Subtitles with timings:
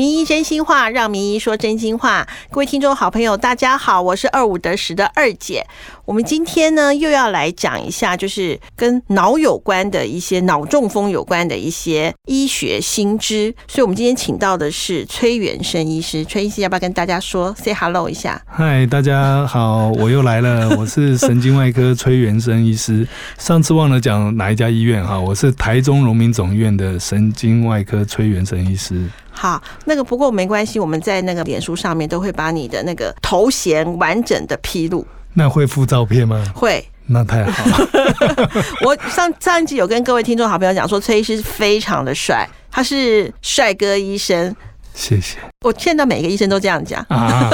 [0.00, 2.26] 名医真心话，让名医说真心话。
[2.50, 5.66] 各位听众好朋友，大家好，我是二五得十的二姐。
[6.06, 13.54] 我们今天呢，又要来讲一下，就是跟脑有关的一些脑中风有关的一些医学新知。
[13.68, 16.24] 所以，我们今天请到的是崔元生医师。
[16.24, 18.40] 崔医师要不要跟大家说 say hello 一下？
[18.46, 23.06] 嗨，大家好，我又来了，我是神经外科崔元生医师。
[23.36, 29.04] 上次忘了讲哪一家医院哈，我是台中荣民总医院的神经外科崔元生医师。
[29.40, 35.06] 好，那个不过没关系，我们在那个脸书上面都会把你的那个头衔完整的披露。
[35.32, 36.44] 那会附照片吗？
[36.54, 37.88] 会，那太好了。
[38.84, 44.54] 我上上一集有跟各位听众好朋友讲说，崔医师非常的帅，他是帅哥医生。
[44.92, 45.38] 谢谢。
[45.64, 47.48] 我见到每个医生都这样讲啊。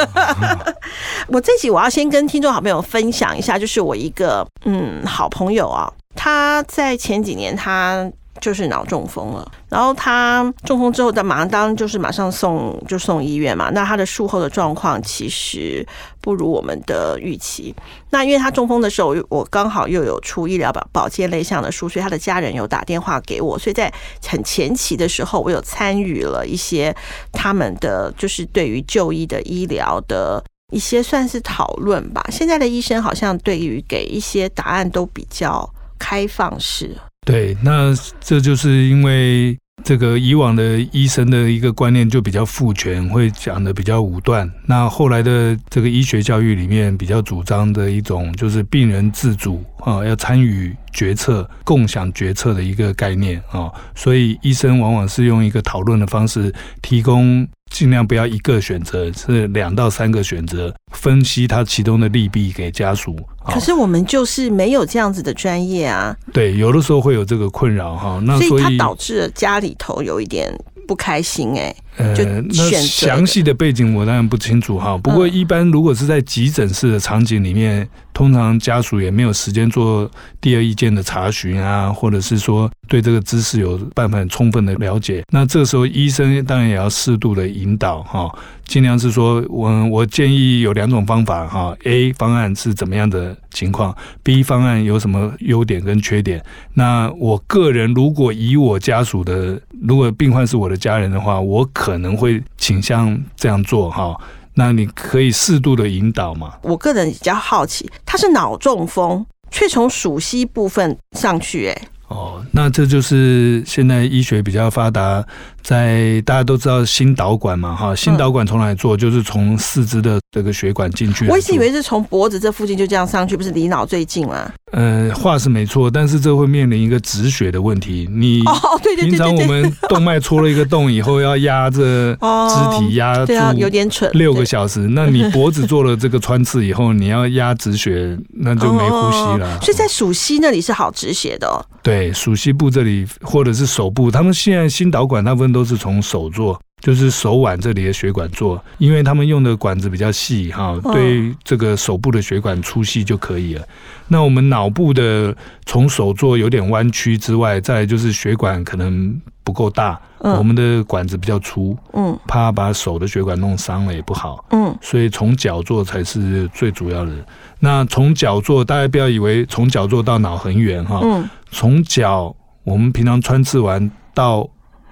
[1.30, 8.10] 我这集我要先跟听众好朋友分享一下，就是我一个嗯好朋友啊，他在前几年他。
[8.40, 13.70] 就是脑中风了，然后他中风之后，他马上当就是马上送就送医院嘛。
[13.70, 15.87] 那他的术后的状况其实
[16.20, 17.74] 不如我们的预期。
[18.10, 23.92] 那因为他中风的时候，我刚好又有出医疗保保健类项的书，所以他的家人有打电话给我，所以在
[24.26, 26.95] 很前期的时候，我有参与了一些
[27.32, 30.42] 他们的就是对于就医的医疗的
[30.73, 32.24] 一些算是讨论吧。
[32.30, 36.96] 现在的医生好像对于给一些答案都比较开放式。
[37.27, 44.49] 对，那这就是因为这个以往的医生的一个观念就比较父权，会讲的比较武断。
[44.65, 53.73] 那后来的这个医学教育里面比较主张的一种，就是病人自主啊，要参与决策、共享决策的一个概念啊。
[53.97, 57.47] 所以医生往往是用一个讨论的方式提供。
[57.77, 63.15] 尽量不要一个选择，是两到三个选择，分析它其中的利弊给家属。
[63.45, 66.16] 可是我们就是没有这样子的专业啊。
[66.32, 68.19] 对，有的时候会有这个困扰哈。
[68.25, 70.50] 那所以它导致了家里头有一点
[70.88, 71.76] 不开心哎。
[71.96, 74.96] 呃，那详细的背景我当然不清楚哈。
[74.98, 85.22] 不过一般如果是在急诊室的场景里面，通常家属也没有时间做第二意见的查询啊，或者是说对这个知识有办法很充分的了解。
[85.30, 88.30] 那这个时候医生当然也要适度的引导哈，
[88.66, 96.42] 尽量是说我我建议有两种方法哈，A 方案是怎么样的情况，B 方案有什么优点跟缺点。
[96.72, 104.12] 那我个人如果以我家属的，如果病患是我的家人的话，我可可能会倾向这样做哈，
[104.54, 106.54] 那你可以适度的引导嘛。
[106.62, 111.82] 我个人比较好奇，他是脑中风，却从属膝部分上去，哎。
[112.08, 115.24] 哦，那这就是现在医学比较发达。
[115.66, 118.97] 在大家都知道心导管嘛，哈，心导管从哪里做？
[118.97, 121.27] 就是从四肢的这个血管进去。
[121.27, 124.49] 我一直以为是从脖子这附近就这样上去，不是离脑最近吗？
[124.71, 128.09] 呃，话是没错，但是这会面临一个止血的问题。
[128.12, 134.78] 你哦，对对对，平常我们动脉戳了一个洞以后，要压着肢体压住，有点蠢，六个小时。
[134.93, 139.60] 那你脖子做了这个穿刺以后，你要压止血，那就没呼吸了。
[139.62, 141.66] 所以在鼠膝那里是好止血的。
[141.83, 145.55] 对，鼠膝部这里或者是手部，他们现在心导管大部分。
[145.56, 153.66] 都是从手做，就是手腕这里的血管做，因为他们用的管子比较细哈，对这个手部的血管粗细就可以了。
[154.06, 155.34] 那我们脑部的
[155.64, 167.12] 从手做有点弯曲之外，再就是血管可能不够大，我们的管子比较粗，嗯，怕把手的血管弄伤了也不好，嗯，所以从脚做才是最主要的。
[167.60, 174.46] 那从脚做，大家不要以为从脚做到脑很远哈，嗯，从脚我们平常穿刺完到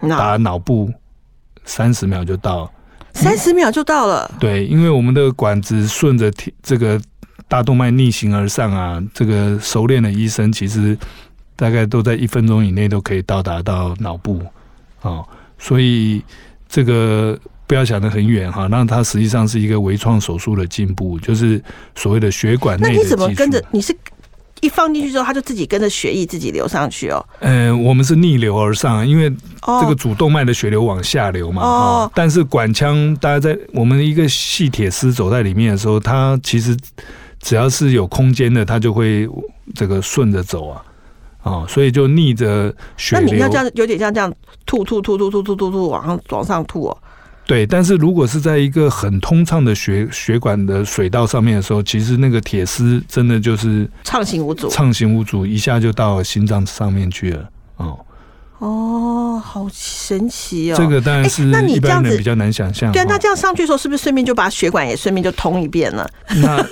[0.09, 0.93] 打脑部
[1.65, 2.73] 三十秒就到，
[3.13, 4.31] 三十秒就到了。
[4.39, 6.33] 对，因为我们的管子顺着
[6.63, 7.01] 这个
[7.49, 10.97] 大动脉逆行而上啊，这个熟练的医生其实
[11.57, 14.41] 大概都在一分钟以内都可以到达到脑部
[15.03, 15.27] 哦，
[15.59, 16.23] 所以
[16.69, 21.63] 这个不要想得很远哈，那它实际上是一个微创手术的进步，就是
[21.95, 22.89] 所谓的血管内。
[22.89, 23.63] 那你怎么跟着？
[23.71, 23.97] 你是？
[24.61, 27.25] 一放进去之后，它就自己跟着血液自己流上去哦。
[27.41, 29.31] 嗯，我们是逆流而上，因为
[29.61, 31.63] 这个主动脉的血流往下流嘛。
[31.63, 32.11] 哦。
[32.15, 36.75] 但是管腔，大家在我们一个细铁丝走在里面的时候，它其实
[37.41, 39.29] 只要是有空间的，它就会
[39.75, 40.83] 这个顺着走啊。
[41.43, 43.29] 哦，所以就逆着血流。
[43.29, 44.33] 那你要这样，有点像这样
[44.65, 46.97] 吐吐吐吐吐吐吐吐往上往上吐哦。
[47.47, 57.51] 对，但是如果是在一个很通畅的血血管的水道上面的时候，其实那个铁丝真的就是畅行无阻，畅行无阻，一下就到心脏上面去了。
[57.77, 57.99] 哦
[58.65, 60.75] 哦，好神奇哦！
[60.79, 62.91] 这个当然是那你这样子比较难想象。
[62.93, 66.11] 对啊，那这样上去的时候，是不是顺便就把血管也顺便就通一遍了？
[66.37, 66.67] 那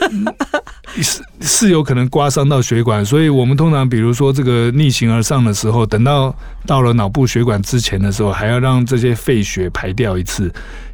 [1.02, 6.34] 是是有可能刮伤到血管，所以我们通常比如说这个逆行而上的时候，等到
[6.66, 10.50] 到了脑部血管之前的时候，还要让这些废血排掉一次。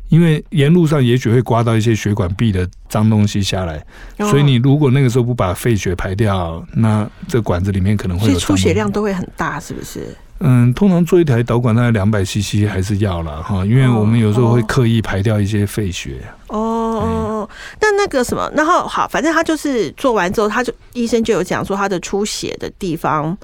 [0.08, 3.84] 因为沿路上也许会刮到一些血管壁的脏东西下来，
[4.16, 10.16] 所以你如果那个时候不把废血排掉，那这管子里面可能会有出血量都会很大，是不是？
[10.40, 16.20] 嗯，通常做一台导管大概两百 CC 还是要了哈，因为我们有时候会刻意排掉一些废血。
[16.46, 17.50] 哦哦哦，
[17.80, 23.36] 那那个什么，然后好，反正他就是做完之后，他就医生就有讲说他的出血的地方，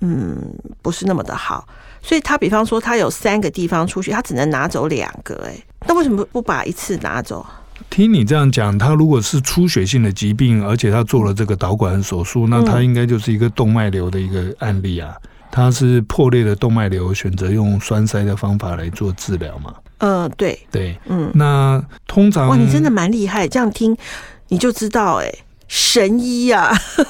[0.00, 0.36] 嗯，
[0.80, 1.66] 不是那么的好。
[2.02, 5.54] 所以他比方说他有三个地方出血，他只能拿走两个，哎，
[5.86, 7.44] 那为什么不把一次拿走？
[7.90, 15.14] 听你这样讲，他如果是出血性的疾病，而且他做了这个导管手术，那他应该就是一个动脉瘤的一个案例啊。
[15.50, 19.74] 他是破裂的动脉瘤，选择用栓塞的方法来做治疗嘛？
[19.98, 23.96] 嗯，对对，嗯，那通常哇，你真的蛮厉害，这样听
[24.48, 25.32] 你就知道，哎。
[25.72, 26.68] 神医啊！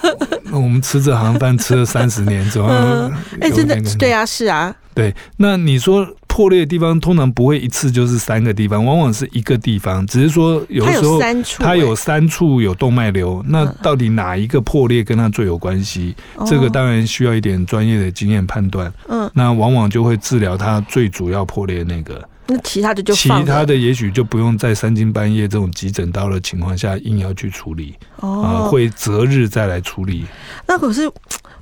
[0.52, 3.10] 我们吃这行饭吃了三十年， 怎么
[3.40, 5.16] 哎，真的对啊，是啊，对。
[5.38, 11.20] 那你说破裂的地方通常不会一次就是三个地方，往往是一个地方，只是说有时候
[11.58, 16.14] 它有三处有动脉瘤，那到底哪一个破裂跟它最有关系？
[16.46, 18.90] 这个当然需要一点专业的经验判断。
[19.08, 22.26] 嗯，那往往就会治疗它最主要破裂那个。
[22.46, 30.24] 那其他的就其他的也许就不用在三更半夜这种急诊刀的情况下硬要去处理哦，会择日再来处理。
[30.66, 31.10] 那可是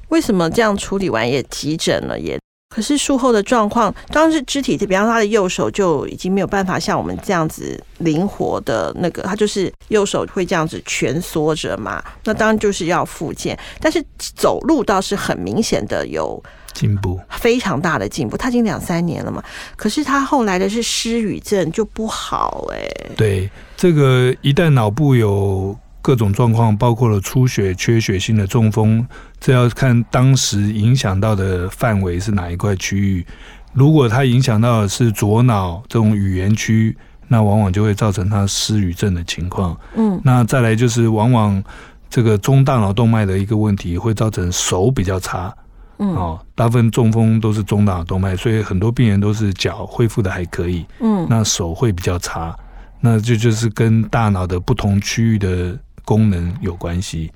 [0.09, 2.39] 为什么这样处理完也急诊了也？
[2.69, 12.03] 可是术后的状况，当时肢体，比方他的右手就已经没有办法像我们这样子灵活的那个，他就是右手会这样子蜷缩着嘛。
[12.25, 16.43] 那当然就是要复健，但是走路倒是很明显的有。
[16.75, 19.43] 进步非常大的进步，他已经两三年了嘛。
[19.75, 22.89] 可是他后来的是失语症就不好哎。
[23.17, 25.77] 对，这个一旦脑部有
[26.09, 29.07] 各种状况，包括了出血、缺血性的中风，
[29.39, 33.27] 这要看当时影响到的范围是哪一块区域。
[33.75, 36.97] 如果它影响到的是左脑这种语言区，
[37.27, 39.79] 那往往就会造成他失语症的情况。
[39.97, 41.63] 嗯，那再来就是往往
[42.09, 45.55] 这个中大脑动脉的一个问题，会造成手比较差。
[45.99, 52.57] 嗯哦，大部分中风都是中大脑动脉，所以很多病人都是脚恢复的还可以，嗯，那手会比较差，
[52.99, 55.79] 那就就是跟大脑的不同区域的
[56.09, 57.31] 功能有关系，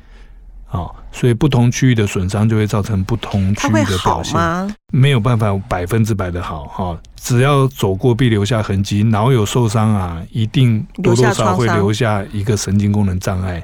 [0.70, 4.40] 哦，所以不同区域的损伤就会造成不同区域的表现，
[4.90, 13.62] 没有办法百分之百的好哈，只要走过必留下痕迹，脑有受伤啊，一定多多少少会留下一个神经功能障碍，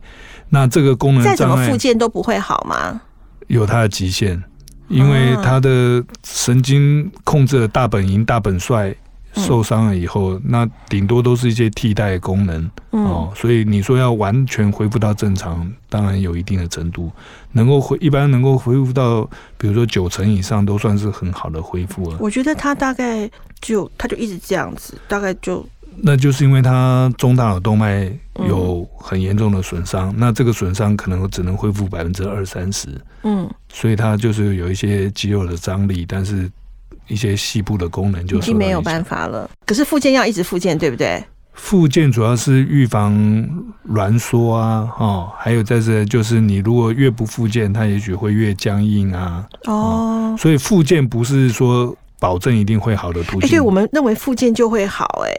[0.50, 3.00] 那这个功能再怎么复健都不会好吗？
[3.46, 4.43] 有它的极限。
[4.88, 8.94] 因为它的神经控制的大本营、大本帅
[9.34, 13.32] 受伤了以后，那顶多都是一些替代功能哦。
[13.34, 17.10] 所以你说要完全恢复到正常，当然有一定的程度，
[17.52, 19.22] 能够恢一般能够恢复到，
[19.56, 22.16] 比如说九成以上，都算是很好的恢复了。
[22.20, 23.30] 我觉得他大概
[23.60, 25.66] 就他就一直这样子，大概就。
[26.00, 28.08] 那就是因为他中大脑动脉
[28.46, 32.88] 有很严重的损伤，那这个损伤可能只能恢复百分之二三十，
[33.24, 36.48] 嗯，所以他就是有一些肌肉的张力，但是
[37.08, 39.50] 一些细部的功能就已经没有办法了。
[39.66, 41.22] 可是复健要一直复健，对不对？
[41.55, 43.12] 复健主要是预防
[43.88, 49.44] 挛缩啊，哦，还有在这就是你如果越不复健，它也许会越僵硬啊。
[49.65, 53.50] 哦，所以复健不是说保证一定会好的途径。
[53.50, 55.34] 对，我们认为复健就会好，哎。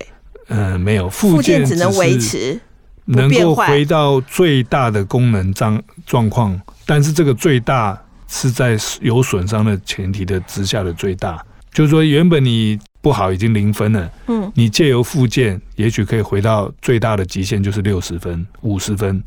[0.50, 2.60] 嗯，没有，附件只能维持，
[3.06, 7.98] 能够回到最大的功能状状况，但是这个最大
[8.28, 11.42] 是在有损伤的前提的之下的最大，
[11.74, 19.24] 就是说原本你不好已经零分了，嗯，你借由复健也许可以回到最大的极限就是六十分、五十分，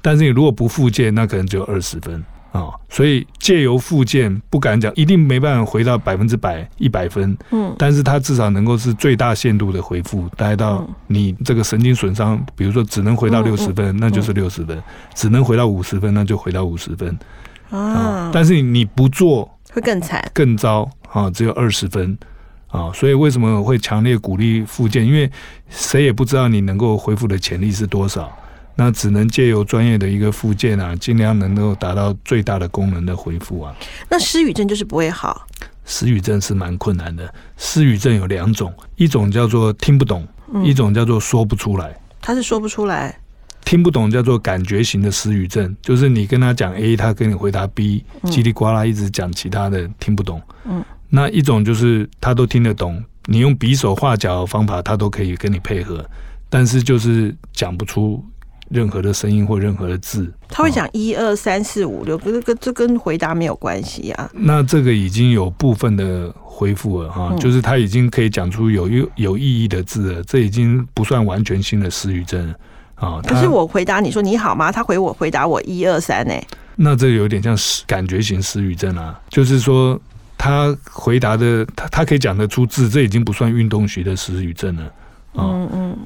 [0.00, 2.22] 但是你如果不复健，那可能只有二十分。
[2.52, 14.74] 啊，所以借由复健，不敢讲一定没办法回到百分之百一百分，嗯，但是它至少能够是最大限度的恢复，待到你这个神经损伤，比如说只能回到六十分，那就是六十分；
[15.14, 17.18] 只能回到五十分，那就回到五十分。
[17.68, 22.16] 啊，但是你不做会更惨、更糟啊，只有二十分
[22.68, 22.90] 啊。
[22.94, 25.06] 所以为什么会强烈鼓励复健？
[25.06, 25.30] 因为
[25.68, 28.34] 谁也不知道你能够恢复的潜力是多少。
[28.78, 33.74] 那只能借由专业的一个复健啊，尽量能够达到最大的功能的恢复啊。
[34.08, 35.46] 那失语症就是不会好？
[35.84, 37.32] 失语症是蛮困难的。
[37.58, 40.26] 失语症有两种，一种叫做听不懂，
[40.64, 41.94] 一种叫做说不出来。
[42.20, 43.18] 他是说不出来，
[43.66, 50.40] 听不懂叫做感觉型的失语症，就是你跟他讲 A，他跟你回答 B，叽里呱啦一直讲其他的，听不懂。
[50.64, 56.02] 嗯，那一种就是他都听得懂，你用比手画脚的方法，他都可以跟你配合，
[56.48, 58.24] 但是就是讲不出。
[58.68, 60.28] 任何的声音或任何的字。
[60.48, 64.28] 他会讲一二三四五六，这跟这跟回答没有关系啊。
[64.34, 72.52] 那这个已经有部分的恢复了哈，就是他已经可以讲出有有有意义的字了，这已经不算完全性的失语症
[72.96, 73.20] 啊。
[73.26, 74.72] 可是我回答你说你好吗？
[74.72, 76.34] 他回我回答我一二三呢。
[76.74, 79.98] 那这有点像失感觉型失语症啊，就是说
[80.36, 84.82] 他回答的他他可以讲得出字，这已经不算运动学的失语症了。
[85.34, 85.98] 嗯嗯。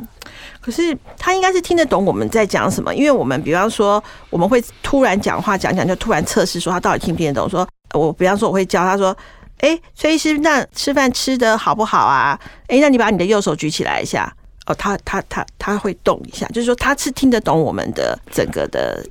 [0.60, 7.48] 可是他应该是听得懂我们在讲什么，因为我们比方说我们会突然讲话讲讲，就突然测试说他到底听不听得懂。
[7.48, 9.16] 说我比方说我会教他说
[9.58, 12.38] ：“哎，崔医师，那吃饭吃的好不好啊？
[12.68, 14.32] 哎，那你把你的右手举起来一下。”
[14.70, 19.04] 哦，他他他他会动一下，就是说他是听得懂我们的整个的。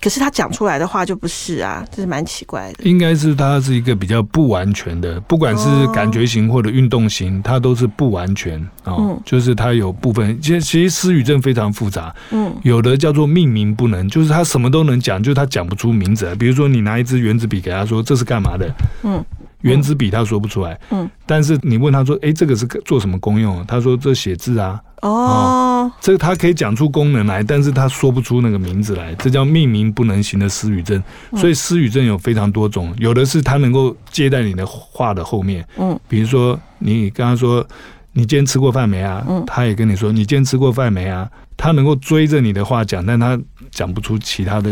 [0.00, 2.82] 可是他讲出来的话就不是啊，这是蛮奇怪的。
[2.82, 8.96] 应该是他是一个比较不完全的，不管是感觉型或者运动型，它都是不完全啊。
[9.24, 12.12] 就是它有部分，其实其实失语症非常复杂。
[12.32, 16.34] 嗯，有的叫做命名不能，就是他什么都能讲，就是他讲不出名字。
[16.34, 18.68] 比如说你拿一支圆珠笔给他说这是干嘛的，
[19.04, 19.24] 嗯。
[19.62, 23.64] 原子笔他说不出来，嗯，但是你问他说，哎，这个是做什么功用？
[23.66, 31.02] 他说这写字啊，哦，这个他可以讲出功能来，但是他说不出那个名字来，这叫命名不能行的失语症。
[31.36, 37.66] 所以失语症有非常多种，有的是他能够接在你的话的后面，嗯，比如说你跟他说
[38.12, 39.24] 你今天吃过饭没啊？
[39.28, 41.28] 嗯，他也跟你说你今天吃过饭没啊？
[41.56, 43.38] 他能够追着你的话讲，但他
[43.76, 44.70] 讲不出其他的。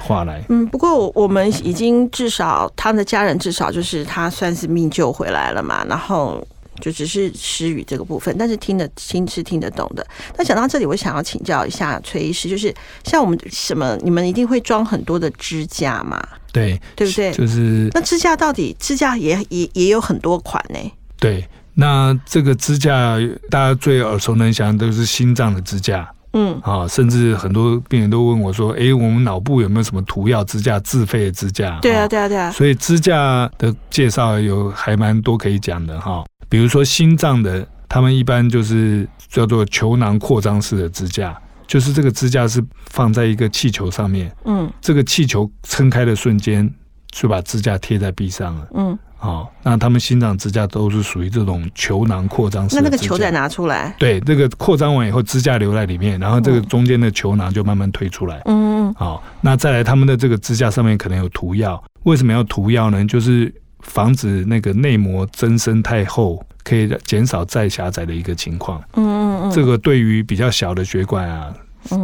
[0.00, 6.40] 话来，嗯，不过我们已经至少他的家人至少就是他算是命救回来了嘛，然后
[6.80, 10.06] 就只是失语这个部分，但是听得听是听得懂的。
[10.36, 16.24] 那讲到这里，我想要请教一下崔医师，就是像我们什么，你们一定会装很多的支架嘛？
[16.52, 17.32] 对，对不对？
[17.32, 20.78] 就是那支架到底支架也也也有很多款呢？
[21.18, 23.18] 对，那这个支架
[23.50, 26.08] 大家最耳熟能详都是心脏的支架。
[26.32, 32.50] 嗯啊，甚至很多病人都问我说：“哎，我们脑部有没有什么涂药支架、自费的支架？”对啊，对啊，对啊。
[32.50, 36.24] 所以支架的介绍有还蛮多可以讲的哈。
[36.48, 46.70] 比如说心脏的，他们一般就是叫做球囊扩张式的支架，就是这个支架是放在一个气球上面，嗯，这个气球撑开的瞬间
[47.10, 48.98] 就把支架贴在壁上了，嗯。
[49.20, 52.76] 好，那他们心脏支架都是属于这种球囊扩张式。
[52.76, 53.92] 那那个球再拿出来？
[53.98, 58.40] 对，这个扩张完以后，支架留在里面，然后这个中间的球囊就慢慢推出来。
[58.44, 63.04] 嗯，好，那再来他们的这个支架上面可能有涂药，为什么要涂药呢？
[63.06, 68.80] 就是防止那个内膜增生太厚，可以减少再狭窄的一个情况。
[68.94, 71.52] 嗯嗯嗯，这个对于比较小的血管啊，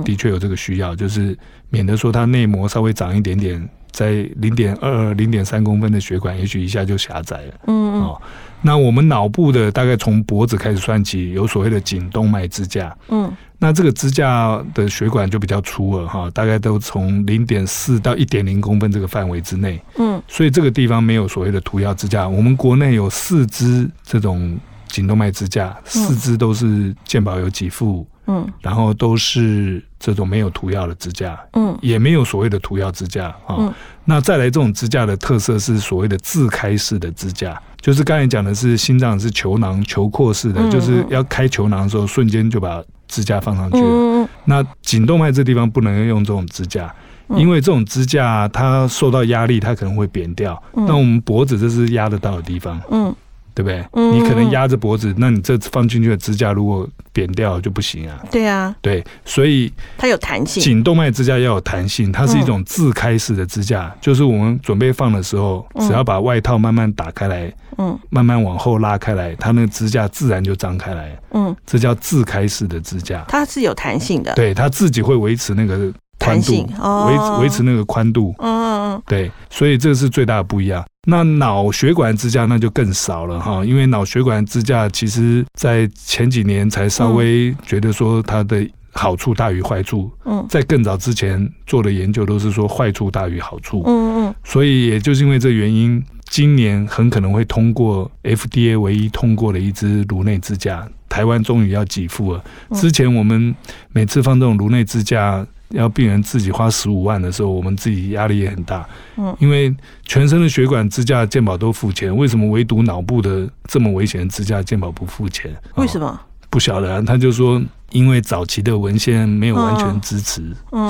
[0.04, 1.38] 的确有这个需要，就是
[1.70, 3.68] 免得说它内膜稍微长一点点。
[3.94, 7.54] 在零点二、零点三公分的血管，也许一下就狭窄了。
[7.68, 8.20] 嗯哦，
[8.60, 12.94] 那我们脑部的大概从脖子开始算起，有所谓的颈动脉支架。
[13.08, 19.80] 嗯，那这个支架的血管就比较粗了哈，大概都从零点四到一点零公分这个范围之内。
[19.96, 22.28] 嗯，所以这个地方没有所谓的涂药支架。
[22.28, 24.58] 我们国内有四支这种
[24.88, 28.04] 颈动脉支架，四支都是健保有给付。
[28.26, 33.74] 嗯，然后都是这种没有涂药的支架，嗯，也没有所谓的涂药支架啊。
[34.04, 44.28] 那再来这种支架的特色是所谓的自开式的支架，就是刚才讲的是心脏是球囊球扩式的，就是要开球囊的时候瞬间就把支架放上去了。
[44.44, 46.94] 那颈动脉这地方不能用这种支架，
[47.30, 50.62] 因为这种支架它受到压力，它可能会扁掉。
[50.74, 53.14] 那我们脖子这是压得到的地方，嗯。
[53.54, 53.84] 对不对？
[54.12, 58.18] 你可能压着脖子，那你这放进去的支架如果扁掉就不行啊。
[58.30, 60.60] 对啊，对，所以它有弹性。
[60.60, 71.16] 颈动脉支架要有弹性，它是一种自开式的支架，就是我们准备放的时候，只要把外套慢慢打开来，嗯，慢慢往后拉开来，它那个支架自然就张开来。
[71.30, 74.34] 嗯，这叫自开式的支架，它是有弹性的。
[74.34, 76.66] 对，它自己会维持那个宽度，
[77.06, 78.34] 维维持那个宽度。
[78.38, 80.84] 嗯嗯嗯，对，所以这个是最大的不一样。
[81.06, 90.10] 那脑血管支架那就更少了哈，因为脑血管支架其实在前几年才稍微觉得说它的好处大于坏处。
[90.24, 93.82] 嗯，在更早之前做的研究都是说坏处大于好处。
[93.86, 102.42] 嗯嗯，所以也就是因为这原因，今年很可能会通过 FDA 唯一通过的一支颅内支架，台湾终于要给付了。
[102.72, 103.54] 之前我们
[103.92, 105.46] 每次放这种颅内支架。
[105.70, 108.88] 要病人自己花十五万的时候，我们自己压力也很大。
[109.16, 115.54] 嗯，因为全身的血管支架健保都付钱，为什么唯独脑部的这么危险的支架健保不付钱？
[115.76, 116.20] 为什么？
[116.54, 117.60] 不晓得，他就说。
[117.92, 120.42] 因为早期的文献没有完全支持，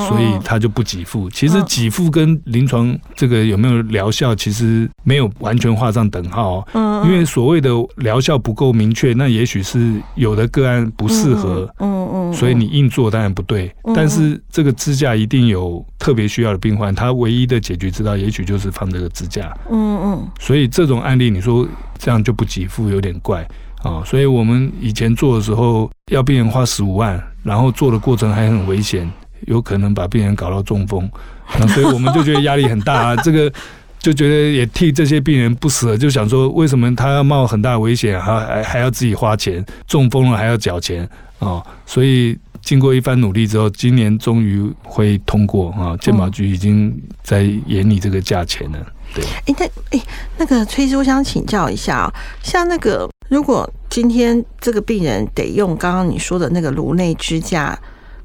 [0.09, 1.29] 所以他就不给付。
[1.29, 6.67] 其实给付跟临床这个有没有疗效，其实没有完全画上等号。
[6.73, 11.69] 嗯，因为所谓的疗效不够明确，那也许是有的个案不适合。
[11.81, 13.71] 嗯嗯，所以你硬做当然不对。
[13.95, 19.55] 但是这个支架一定有特别需要的病患，他唯一的解决之道，也许就是放这个支架。
[19.71, 21.69] 嗯嗯，所以这种案例，你说
[21.99, 23.47] 这样就不给付，有点怪。
[23.85, 29.09] 啊，所以我们以前做的时候，要病人花十五万，然后做的过程还很危险，
[29.47, 31.09] 有可能把病人搞到中风，
[31.59, 33.17] 那所以我们就觉得压力很大 啊。
[33.17, 33.53] 这个
[33.99, 41.07] 就觉得也替这些病人不舍，就想说，为什么他要冒很大危险，还还还要自己花钱，中风了还要缴钱
[41.39, 41.63] 啊？
[41.85, 46.93] 所以经过一番努力之后，今年终于会通过啊，健保局已经
[47.23, 48.79] 在研拟这个价钱了。
[49.15, 50.05] 对，哎，那哎，
[50.39, 53.09] 那个崔医师，我想请教一下，像那个。
[53.31, 57.77] 如果今天这个病人得用刚刚你说的那个颅内支架，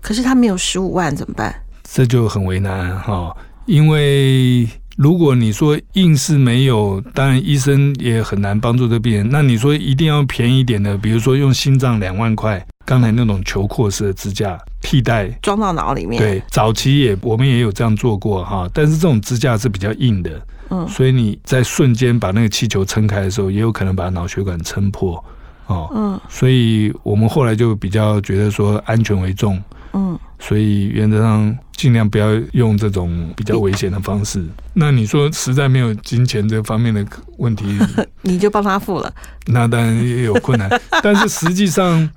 [0.02, 1.56] 可是他没有十五万怎么办？
[1.84, 4.68] 这就很为难哈，因为
[5.00, 9.30] 如果你说硬是没有，当然医生也很难帮助这病人。
[9.32, 16.22] 那你说一定要便宜一点的，比如说用心脏两万块，刚才那种球扩式的支架替代装到脑里面。
[16.22, 20.32] 对，早期也我们也有这样做过哈，但是这种支架是比较硬的。
[20.70, 25.24] 嗯，所以你在瞬间把那个气球撑开的时候，也有可能把脑血管撑破，
[25.68, 29.64] 哦，嗯，所以我们后来就比较觉得说安全为重，
[29.94, 34.44] 嗯，所以原则上尽量不要用这种比较危险的方式。
[34.74, 37.06] 那你说实在没有金钱这方面的
[37.38, 37.66] 问题，
[38.24, 39.14] 你就帮他付了，
[39.48, 40.70] 那当然也有困难，
[41.04, 42.10] 但是实际上。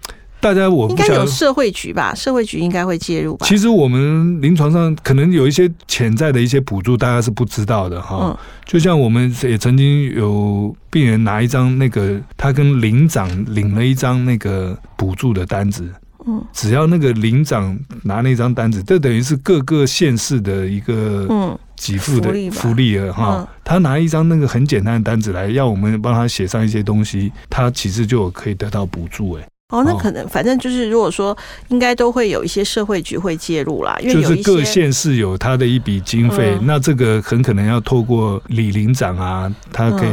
[0.42, 2.12] 大家我应该有社会局吧？
[2.16, 3.46] 社会局应该会介入吧？
[3.46, 8.36] 其实我们临床上可能有一些潜在的一些补助，大家是不知道的哈。
[8.64, 15.88] 就像我们也曾经有病人拿一张那个，他跟领长领了一张那个补助的单子。
[16.26, 21.58] 嗯，只要那个领长拿那张单子，这等于是各个县市的一个嗯。
[21.84, 23.44] 给付的福利了哈。
[23.64, 29.44] 他拿一张那个很简单的单子来，要我们帮他写上一些东西，他其实就可以得到补助哎。
[29.70, 31.36] 哦，那可能反正就是，如果说
[31.70, 40.10] 应该都会有一些社会局会介入啦，因为就是各县市有他的一笔经费，那这个很可能要透过李领长啊，他可以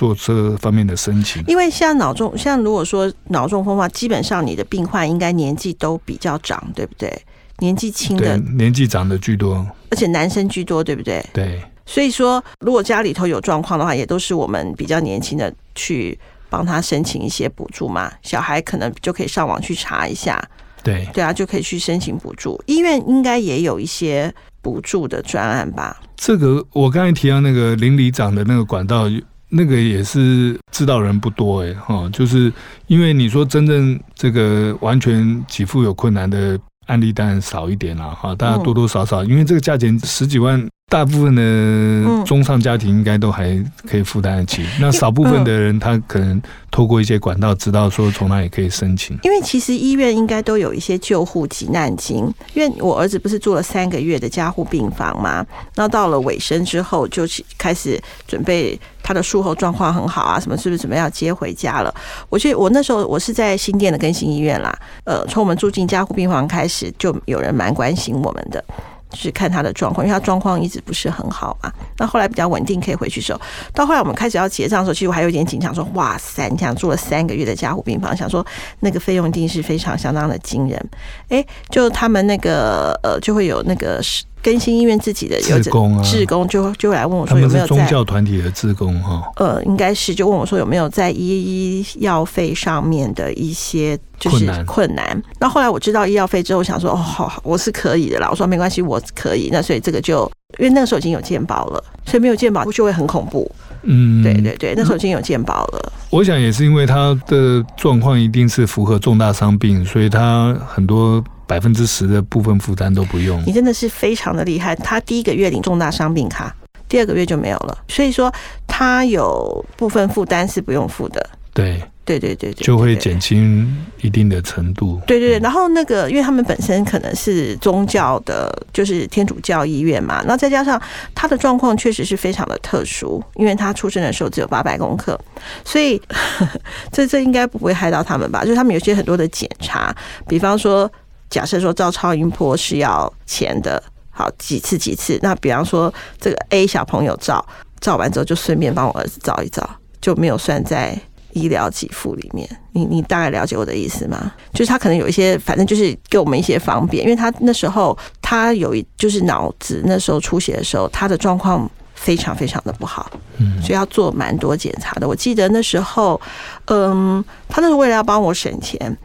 [0.00, 1.44] 做这方面的申请。
[1.46, 7.12] 因为像脑中，像如果说脑中风的话，基本上你的病患应该年纪都比较长，对不对？
[7.58, 11.22] 年纪轻的，年纪长的居多，而且男生居多，对不对？
[11.34, 11.62] 对。
[11.84, 16.18] 所以说，如果家里头有状况的话，也都是我们比较年轻的去。
[16.52, 20.42] 帮他申请一些补助嘛，小孩可能就可以上网去查一下。
[20.82, 22.60] 对对啊，就可以去申请补助。
[22.66, 26.00] 医院应该也有一些补助的专案吧？
[26.16, 29.04] 这个我刚才提到那个邻里长的那个管道，
[29.50, 32.52] 那个也是知道人不多哎哈，就是
[32.86, 40.66] 因为你说真正这个完全给付有困难的案例当然少一点了哈，大家多多少少因为这个价钱十几万。
[40.90, 43.56] 大部分的中上家庭应该都还
[43.88, 49.16] 可以负担得起，那少部分的人他可能透过一些管道知道说从哪里可以申请。
[49.22, 57.22] 因为其实医院应该都有一些救护急难金，因为我儿子不是住了三个月的加护病房嘛，那到了尾声之后就
[57.56, 61.94] 开始准备他的术后状况很好啊，什么是不是准备要接回家了？
[62.28, 68.64] 我觉得我那时候我是在新店的更新医院啦，呃，从我们住进加护病房开始就有人蛮关心我们的。
[69.14, 71.72] 是看他的状况，因为他状况一直不是很好嘛。
[71.98, 73.40] 那后来比较稳定，可以回去时候，
[73.74, 78.44] 到后来我们开始要结账的时候，其实我还有点紧张，说哇塞，你想住了三个月的加护病房，想说
[78.80, 80.90] 那个费用一定是非常相当的惊人。
[81.28, 84.24] 诶，就他们那个呃，就会有那个是。
[84.42, 89.22] 更新医院自己的有志工啊，志工就就来问我说有没有宗教团体的志工哈？
[89.36, 95.22] 呃，应该是就问我说有没有在医医药费上面的一些就是困难。
[95.38, 98.28] 那后来我知道医药费之后，我想说哦，好，我是可以的啦。
[98.30, 99.50] 我说没关系，我可以。
[99.52, 103.50] 那所以这个就因为那个时候已经有健保了，所以没有健保就会很恐怖。
[103.82, 105.92] 嗯，对对对，那时候已经有健保了。
[106.08, 111.22] 我想也是因为他的状况一定是符合重大伤病，所以他很多。
[111.50, 114.76] 百分之十的部分负担都不用，你真的是非常的厉害。
[114.76, 116.54] 他第一个月领重大伤病卡，
[116.88, 118.32] 第二个月就没有了，所以说
[118.68, 121.28] 他有部分负担是不用付的。
[121.52, 121.82] 对。
[122.02, 125.00] 对对对对，就会减轻一定的程度。
[125.06, 130.80] 对对对，然后那个，因为他们本身可能是宗教的，就是天主教医院嘛，那再加上
[131.14, 135.16] 他的状况确实是非常的特殊，因为他出生的时候只有八百公克，
[135.64, 136.02] 所以
[136.90, 138.42] 这这应该不会害到他们吧？
[138.42, 139.94] 就是他们有些很多的检查，
[140.26, 140.90] 比方说，
[141.30, 147.42] 假设说照超音波是要钱的，好几次几次，那比方说这个 A 小朋友照
[147.80, 149.68] 照完之后，就顺便帮我儿子照一照，
[150.00, 151.00] 就没有算在。
[151.32, 152.44] 医疗给付里面。
[152.72, 154.32] 你你大概了解我的意思吗？
[154.52, 165.06] 就是他可能有一些，反正就是给我们一些方便，因为他那时候他有一就是脑子那时候出血的时候，他的状况非常非常的不好，嗯，所以要做蛮多检查的。
[165.06, 166.20] 我记得那时候，
[166.64, 168.98] 嗯，他那时候为了要帮我省钱。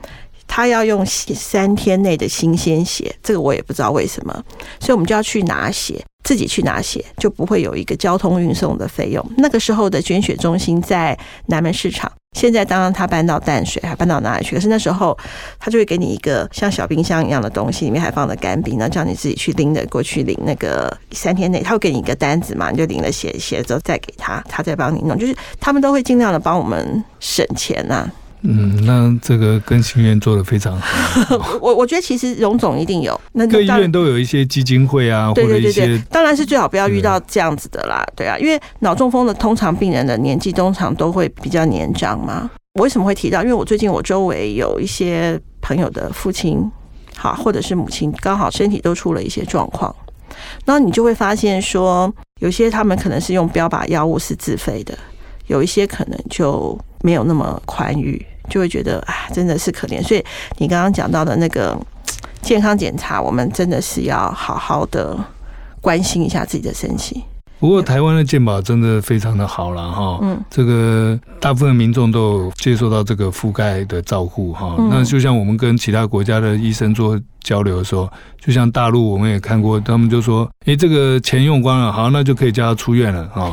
[0.56, 4.34] 他要用三天内的新鲜血，这个我也不知道为什么，
[4.80, 9.22] 所以我们就要去拿血，自己去拿血，就不会有一个交通运送的费用。
[9.36, 14.56] 那个时候的捐血中心在南门市场，现在当然他搬到淡水，还搬到哪里去？
[14.56, 15.18] 可是那时候
[15.60, 28.10] 他就会给你一个像小冰箱一样的东西，里面还放着干冰，然后叫你自己去拎着过去领那个三天内，他会给你一个单子嘛，你就领了血，血之后再给他，他再帮你弄，就是他们都会尽量的帮我们省钱呐。
[28.48, 31.38] 嗯，那这个跟新院做的非常好。
[31.60, 42.50] 我我觉得其实荣总一定有，那各医院都有一些基金会啊，或者一些，当然是最好不要遇到这样子的啦，对啊，因为脑中风的通常病人的年纪通常都会比较年长嘛。
[42.76, 43.42] 我为什么会提到？
[43.42, 46.70] 因为我最近我周围有一些朋友的父亲，
[47.16, 49.96] 好或者是母亲，刚好身体都出了一些状况，
[50.66, 54.98] 然后你就会发现说，有些他们可能是用标靶药物是自费的，
[55.48, 58.24] 有一些可能就没有那么宽裕。
[58.50, 60.02] 就会觉得啊，真的是可怜。
[60.02, 60.24] 所以
[60.58, 61.78] 你刚刚讲到的那个
[62.42, 65.18] 健康检查，我们真的是要好好的
[65.82, 67.24] 关心一下自己的身体。
[67.58, 74.76] 不过台湾的健保真的非常的好了哈，嗯，这个大部分民众都有接受到这个覆盖的照顾哈。
[74.90, 78.08] 那就像我们跟其他国家的医生做交流的时候，
[78.40, 83.52] 就像大陆我们也看过，他们就说，哎，这个钱用光了，好，那就可以叫他出院了哈。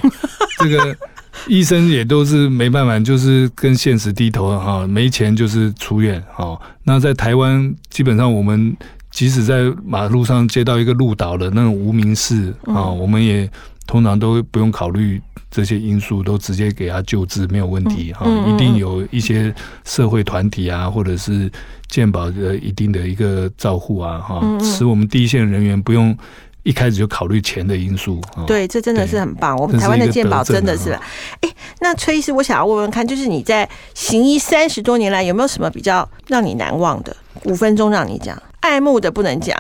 [0.59, 0.95] 这个。
[1.49, 6.59] 医生也都是没办法，就是跟现实低头哈，没钱就是出院哈。
[6.85, 8.77] 那在台湾，基本上我们
[9.11, 13.49] 即使在马路上接到一个路倒的那种无名氏啊，我们也
[13.87, 18.27] 通常都不用考虑这些因素，都直接给他救治没有问题哈。
[18.47, 21.51] 一定有一些社会团体啊，或者是
[21.89, 26.17] 健保的一定的一个照护啊哈，使我们第一线人员不用。
[26.65, 29.57] 一开始就考虑钱的因素，对，这真的是很棒。
[29.57, 30.93] 我们台湾的健保真的是，
[31.41, 37.17] 哎，那崔医师，我想要问问看，就是你在行医三十多年来，有没有什么比较让你难忘的？
[37.45, 39.59] 五分钟让你讲，爱慕的不能讲，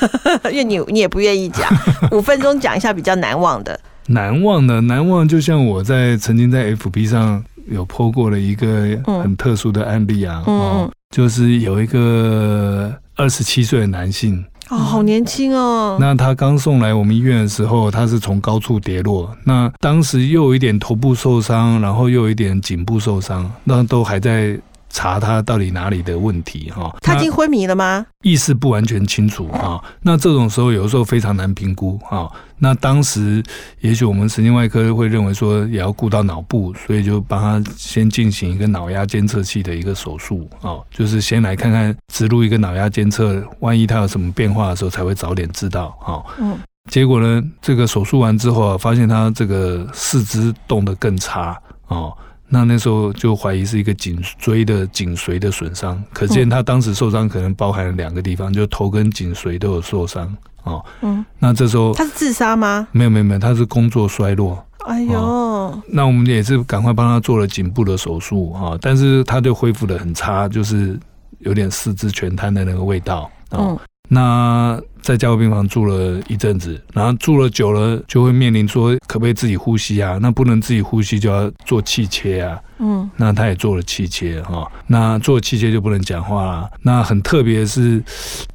[0.52, 1.66] 因为你你也不愿意讲。
[2.12, 3.80] 五分钟讲一下比较难忘的。
[4.08, 14.44] 难忘的，难忘，就像我在曾经在 FB 上有 po 过了一个很特殊的案例啊，哦，就是有一个二十七岁的男性。
[14.72, 15.98] 哦，好年轻哦！
[16.00, 24.58] 那他刚送来我们医院的时候，他是从高处跌落，那当时又有一点头部受伤，然后又有一点颈部受伤，那都还在。
[24.92, 26.94] 查他到底哪里的问题哈？
[27.00, 28.06] 他已经昏迷了吗？
[28.22, 29.82] 意识不完全清楚哈。
[30.02, 32.30] 那这种时候有时候非常难评估哈。
[32.58, 33.42] 那当时
[33.80, 46.22] 也许我们神经外科会认为说也要顾到脑部，所以就帮他先进行一个脑压监测器的一个手术啊，就是先来看看植入一个脑压监测，万一他有什么变化的时候才会早点知道哈。
[46.38, 46.56] 嗯。
[46.90, 52.12] 结果呢，这个手术完之后啊，发现他这个四肢动得更差哦。
[52.54, 60.84] 那那时候就怀疑是一个颈椎的颈髓的损伤，可见他当时受伤可能包含了两个地方，就头跟颈髓都有受伤哦。
[61.00, 62.86] 嗯，那这时候他是自杀吗？
[62.92, 64.62] 没有没有没有，他是工作衰落。
[64.84, 71.00] 哎呦，那我们也是赶快帮他做了颈部的手术啊，但是他就恢复的很差，就是
[71.38, 73.80] 有点四肢全瘫的那个味道啊。
[74.08, 80.18] 那在加护病房住了一阵子，然后住了久了，就会面临说可不可以自己呼吸啊？
[80.20, 82.60] 那不能自己呼吸，就要做气切啊。
[82.78, 84.70] 嗯，那他也做了气切哈。
[84.86, 86.70] 那做气切就不能讲话了。
[86.82, 88.02] 那很特别是，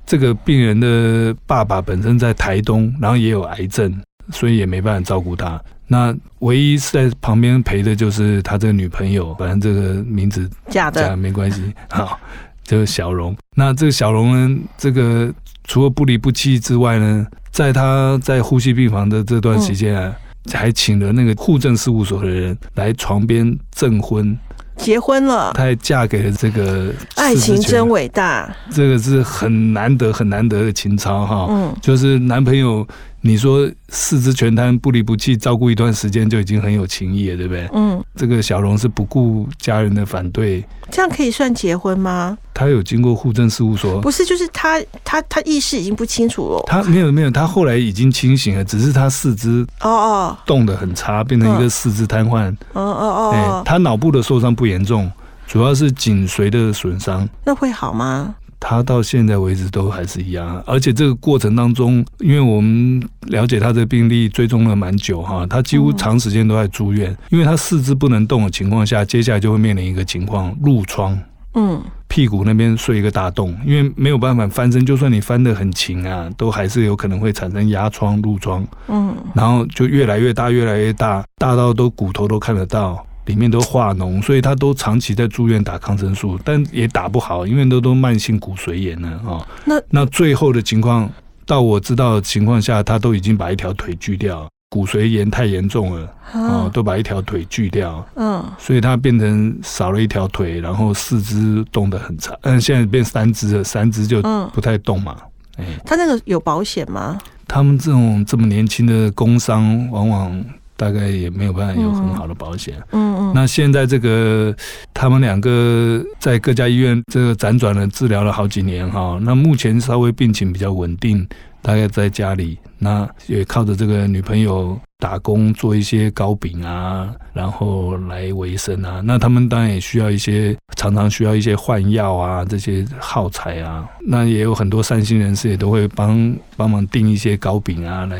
[0.05, 3.93] 这个病人的爸爸本身在台东，然后也有癌症，
[4.31, 5.59] 所以也没办法照顾他。
[5.87, 11.73] 那唯一是在旁边陪的就是他这个女朋友，反正这个名字假的没关系。
[11.89, 12.19] 好，
[12.67, 13.35] 这个小荣。
[13.55, 15.33] 那这个小荣呢，这个。
[15.69, 20.15] 除了不离不弃之外呢，在他在呼吸病房的这段时间啊，
[20.53, 24.33] 还请了那个户政事务所的人来床边证婚，
[24.77, 32.87] 结婚了，她还嫁给了这个爱情真伟大，这个是很难得很难得的情操哈，嗯，就是男朋友。
[33.27, 37.69] 你说四肢全瘫不离不弃照顾一段时间就已经很有情义了，对不对？
[37.73, 42.37] 嗯，这个小荣是不顾家人的反对，这样可以算结婚吗？
[42.53, 46.63] 他有经过户政事务所，不是，就是他他他意识已经不清楚了。
[46.67, 52.49] 他没有没有，他后来已经清醒了，只是他四肢哦哦动得很差，变成一个四肢瘫痪。
[52.71, 55.11] 哦哦哦，他脑部的受伤不严重，
[55.45, 57.27] 主要是颈髓的损伤。
[57.43, 58.33] 那会好吗？
[58.59, 71.17] 他到现在为止都还是一样，而且这个过程当中，因为我们了解他的病例追踪了蛮久哈，他几乎长时间都在住院，因为他四肢不能动的情况下，接下来就会面临一个情况，褥疮，
[71.53, 83.05] 嗯，屁股那边睡一个大洞，因为没有办法翻身，就算你翻得很勤啊，都还是有可能会产生压疮、褥疮，嗯，然后就越来越大，越来越大，大到都骨头都看得到。
[83.27, 89.45] 里面都化脓，所以他都长期在住院打抗生素，但也打不好，因为都都慢性骨髓炎了啊。
[89.65, 91.07] 那那最后的情况，
[91.45, 98.03] 到我知道的情况下，他都已经把一条腿锯掉，骨髓炎太严重了啊，都把一条腿锯掉。
[98.15, 102.33] 嗯，所以他变成少了一条腿，然后四肢动得很差。
[102.43, 104.21] 嗯，现在变三肢了，三肢就
[104.53, 105.15] 不太动嘛。
[105.57, 107.17] 哎，他那个有保险吗？
[107.45, 110.45] 他们这种这么年轻的工伤，往往。
[110.77, 112.75] 大概也没有办法有很好的保险。
[112.91, 113.31] 嗯嗯。
[113.35, 114.55] 那现在这个
[114.93, 121.27] 他们两个在各家医院这个辗转了治疗了好几年哈，那目前稍微病情比较稳定。
[121.59, 128.99] 大概在家里，那也靠着这个女朋友打工做一些糕饼啊，然后来维生啊。
[129.03, 133.87] 那他们当然也需要一些，常常需要一些换药啊，这些耗材啊。
[134.01, 138.17] 那也有很多善心人士也都会帮帮忙订一些糕饼啊，来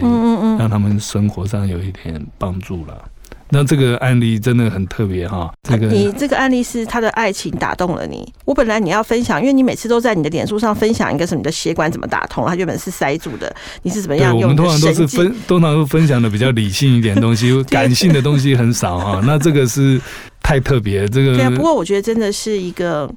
[0.60, 3.10] 让他们生活上有一点帮助了。
[3.50, 8.32] 那这个案例真的很特别哈，这个你这个案例是他的爱情打动了你。
[8.46, 14.44] 我本来你要分享，因为你每次都在你的脸书上分享一个什么你的血管怎么打通，它原本是塞住的，你是怎么样用？
[14.44, 19.22] 我们通常都是分，通常都分享的比较理性一点东西，感性的东西很少哈。
[19.26, 20.00] 那这个是
[20.42, 21.50] 太特别，这个对啊。
[21.50, 23.10] 不过我觉得真的是一个。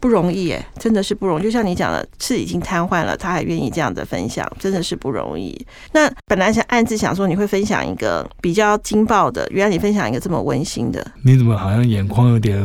[0.00, 1.42] 不容易哎，真的是不容易。
[1.42, 5.58] 就像你讲的，是已经瘫痪了，他还愿意这样的分享，真的是不容易。
[5.92, 11.04] 那本来想暗自想说你会分享一个比较惊爆的，原来你分享一个这么温馨的。
[11.24, 12.64] 你怎么好像眼眶有点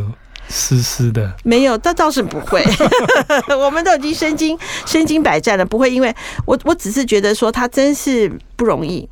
[0.49, 1.33] 湿湿的？
[1.43, 2.63] 没有，但倒是不会。
[3.57, 5.89] 我们都已经身经身经百战了，不会。
[5.89, 6.13] 因为
[6.45, 9.07] 我我只是觉得说他真是不容易。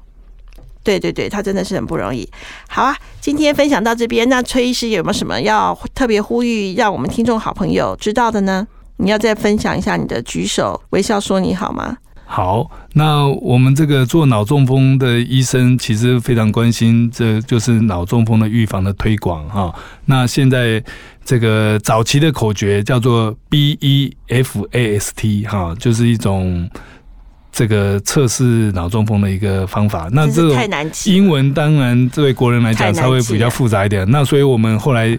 [0.83, 2.27] 对对对，他真的是很不容易。
[2.67, 8.67] 好啊，今天分享到这边，那崔医师有没有什么要特别呼吁，让我们听众好朋友知道的呢？
[8.97, 11.97] 你要再分享一下你的举手微笑说你好吗？
[12.25, 19.73] 好，那我们这个做脑中风的医生，其实非常关心，这就是脑中风的预防的推广哈。
[20.05, 20.83] 那现在
[21.25, 26.69] 这个早期的口诀叫做 B E F A S T 哈，就是一种。
[27.51, 30.57] 这个测试脑中风的一个方法，那这种
[31.05, 34.09] 英文当然作为国人来讲稍微比较复杂一点。
[34.09, 35.17] 那所以我们后来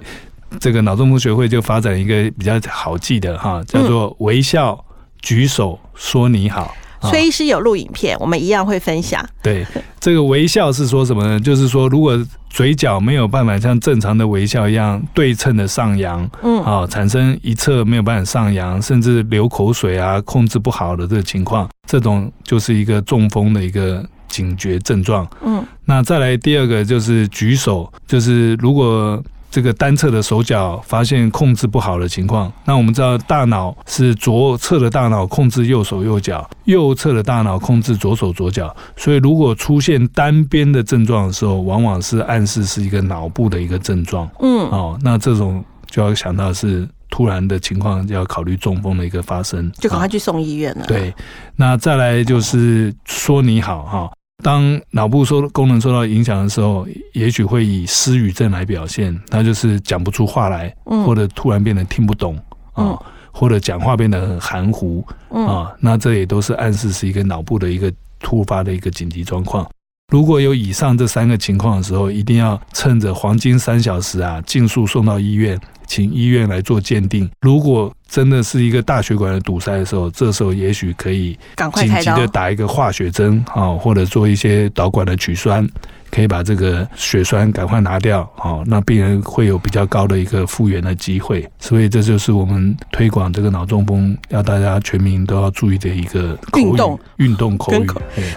[0.59, 4.83] 这个脑中风学会就发展一个比较好记的哈，叫做微笑
[5.21, 6.75] 举手说你好。
[7.03, 9.29] 崔医师有录影片，我们一样会分享。
[9.42, 9.66] 对，
[9.99, 11.40] 这个微笑是说什么呢？
[11.40, 12.16] 就是说，如果
[12.52, 25.26] 嘴角没有办法像正常的微笑一样对称的上扬，嗯，啊，产生一侧没有办法上扬，甚至流口水啊，控制不好的这个情况，这种就是一个中风的一个警觉症状。
[25.42, 29.22] 嗯，那再来第二个就是举手，就是如果。
[29.52, 44.26] 这个单侧的手脚发现控制不好的情况，那我们知道大脑是左侧的大脑控制右手右脚，右侧的大脑控制左手左脚，所以如果出现单边的症状的时候，往往是暗示是一个脑部的一个症状。
[44.40, 50.86] 嗯，哦，那这种就要想到是突然的情况，就要考虑中风的一个发生，就赶快去送医院了。
[50.86, 51.12] 对，
[51.56, 54.10] 那再来就是说你好哈。
[54.42, 62.37] 当脑部受功能受到影响的时候，也许会以失语症来表现，那就是讲不出话来，或者突然变得听不懂
[62.72, 62.98] 啊，
[63.31, 69.64] 或者讲话变得很含糊啊，那这也都是暗示是一个脑部的一个突发的一个紧急状况。
[70.12, 75.59] 如果有以上这三个情况的时候，一定要趁着黄金三小时啊，尽速送到医院。
[75.92, 77.31] 请医院来做鉴定。
[77.42, 81.38] 如果真的是一个大血管的堵塞的时候，这时候也许可以
[81.74, 85.68] 紧急的打一个化血针啊，或者做一些导管的取栓，
[86.11, 91.46] 可以把这个血栓赶快拿掉啊，那病人会有比较高的一个复原的机会。
[91.61, 97.87] 所以这就是我们推广这个脑中风要大家全民都要注意的一个运动运动口语。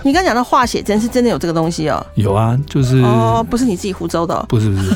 [0.04, 2.06] 你刚讲到化血针是真的有这个东西哦？
[2.16, 4.94] 有啊，就是哦，不是你自己胡诌的，不是不是。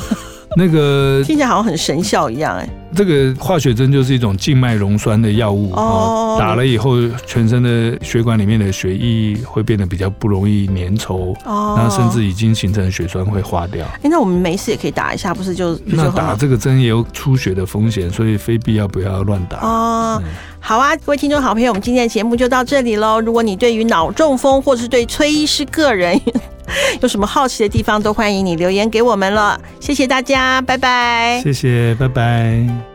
[0.56, 2.68] 那个听起来好像很神效一样哎。
[2.92, 13.86] 这个化血针就是一种静脉溶栓的药物哦，打了以后，全身的血管里面的血液会变得比较不容易粘稠哦，那甚至已经形成血栓会化掉。
[14.02, 20.20] 哎，那我们没事也可以打一下，不是就那打这个针也有出血的风险，所以非必要不要乱打哦。
[20.60, 23.20] 好啊，各位听众好朋友，我们今天的节目就到这里喽。
[23.20, 26.20] 如果你对于脑中风或是对崔医师个人，
[27.02, 29.60] 有什么好奇的地方，都欢迎你留言给我们了。
[29.80, 31.40] 谢谢大家，拜拜。
[31.42, 32.89] 谢谢，拜拜。